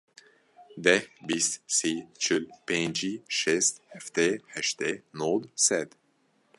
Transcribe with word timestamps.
Deh, 0.83 1.03
bîst, 1.27 1.51
sî, 1.77 1.93
çil, 2.23 2.43
pêncî, 2.67 3.13
şêst, 3.37 3.75
heftê, 3.93 4.29
heştê, 4.53 4.91
nod, 5.19 5.43
sed. 5.65 5.89